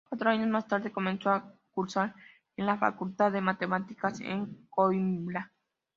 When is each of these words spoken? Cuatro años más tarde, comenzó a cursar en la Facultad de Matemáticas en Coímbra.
Cuatro 0.09 0.31
años 0.31 0.49
más 0.49 0.67
tarde, 0.67 0.91
comenzó 0.91 1.29
a 1.29 1.53
cursar 1.69 2.15
en 2.57 2.65
la 2.65 2.79
Facultad 2.79 3.31
de 3.31 3.39
Matemáticas 3.41 4.19
en 4.21 4.65
Coímbra. 4.67 5.51